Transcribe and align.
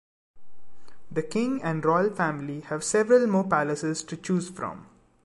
The 1.11 1.21
king 1.21 1.61
and 1.61 1.85
Royal 1.85 2.09
Family 2.09 2.61
have 2.61 2.83
several 2.83 3.27
more 3.27 3.47
palaces 3.47 4.03
to 4.05 4.17
choose 4.17 4.49
from. 4.49 4.87